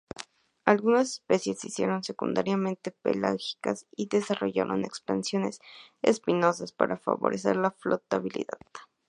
Algunas 0.65 1.09
especies 1.11 1.59
se 1.59 1.67
hicieron 1.67 2.03
secundariamente 2.03 2.89
pelágicas 2.89 3.85
y 3.95 4.07
desarrollaron 4.07 4.83
expansiones 4.83 5.59
espinosas 6.01 6.71
para 6.71 6.97
favorecer 6.97 7.55
la 7.57 7.69
flotabilidad. 7.69 8.57